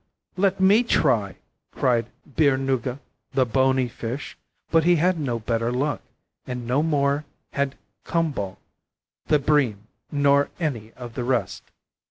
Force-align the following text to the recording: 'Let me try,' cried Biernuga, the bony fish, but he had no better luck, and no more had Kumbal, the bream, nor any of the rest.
'Let 0.35 0.59
me 0.59 0.81
try,' 0.81 1.35
cried 1.71 2.07
Biernuga, 2.27 2.99
the 3.33 3.45
bony 3.45 3.87
fish, 3.87 4.35
but 4.71 4.83
he 4.83 4.95
had 4.95 5.19
no 5.19 5.37
better 5.37 5.71
luck, 5.71 6.01
and 6.47 6.65
no 6.65 6.81
more 6.81 7.23
had 7.53 7.77
Kumbal, 8.03 8.57
the 9.27 9.37
bream, 9.37 9.85
nor 10.11 10.49
any 10.59 10.91
of 10.93 11.13
the 11.13 11.23
rest. 11.23 11.65